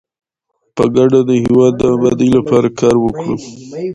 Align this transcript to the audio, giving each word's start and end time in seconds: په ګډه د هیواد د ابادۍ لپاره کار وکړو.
په 0.75 0.83
ګډه 0.95 1.19
د 1.29 1.31
هیواد 1.43 1.73
د 1.77 1.81
ابادۍ 1.95 2.29
لپاره 2.37 2.69
کار 2.79 2.95
وکړو. 2.99 3.35